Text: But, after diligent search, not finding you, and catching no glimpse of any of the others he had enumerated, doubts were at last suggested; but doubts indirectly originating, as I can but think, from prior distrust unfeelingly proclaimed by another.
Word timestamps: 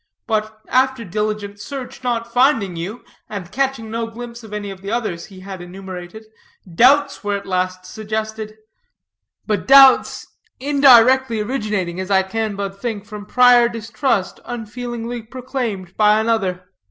But, 0.25 0.61
after 0.67 1.05
diligent 1.05 1.59
search, 1.59 2.01
not 2.03 2.33
finding 2.33 2.75
you, 2.75 3.03
and 3.29 3.51
catching 3.51 3.91
no 3.91 4.07
glimpse 4.07 4.43
of 4.43 4.51
any 4.51 4.71
of 4.71 4.81
the 4.81 4.89
others 4.91 5.27
he 5.27 5.41
had 5.41 5.61
enumerated, 5.61 6.25
doubts 6.73 7.23
were 7.23 7.37
at 7.37 7.45
last 7.45 7.85
suggested; 7.85 8.57
but 9.45 9.67
doubts 9.67 10.25
indirectly 10.59 11.39
originating, 11.39 11.99
as 11.99 12.09
I 12.09 12.23
can 12.23 12.55
but 12.55 12.81
think, 12.81 13.05
from 13.05 13.27
prior 13.27 13.69
distrust 13.69 14.39
unfeelingly 14.43 15.21
proclaimed 15.21 15.95
by 15.97 16.19
another. 16.19 16.65